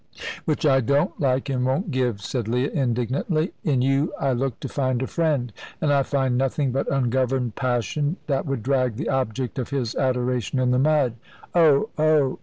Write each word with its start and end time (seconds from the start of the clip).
"Which 0.45 0.65
I 0.65 0.81
don't 0.81 1.19
like, 1.19 1.47
and 1.47 1.63
won't 1.63 1.91
give," 1.91 2.21
said 2.23 2.47
Leah, 2.47 2.71
indignantly. 2.71 3.53
"In 3.63 3.83
you 3.83 4.11
I 4.19 4.33
looked 4.33 4.61
to 4.61 4.67
find 4.67 4.99
a 5.03 5.05
friend, 5.05 5.53
and 5.79 5.93
I 5.93 6.01
find 6.01 6.39
nothing 6.39 6.71
but 6.71 6.91
ungoverned 6.91 7.53
passion, 7.53 8.17
that 8.25 8.47
would 8.47 8.63
drag 8.63 8.95
the 8.95 9.09
object 9.09 9.59
of 9.59 9.69
his 9.69 9.93
adoration 9.93 10.57
in 10.57 10.71
the 10.71 10.79
mud. 10.79 11.17
Oh! 11.53 11.89
oh!" 11.99 12.39